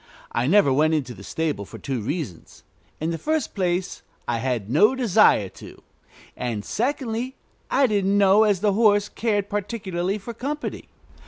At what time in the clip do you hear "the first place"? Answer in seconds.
3.11-4.01